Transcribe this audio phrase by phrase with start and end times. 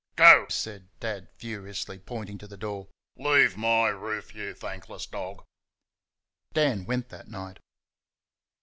[0.15, 5.43] "Go!" said Dad, furiously, pointing to the door, "leave my roof, you thankless dog!"
[6.55, 7.59] Dan went that night.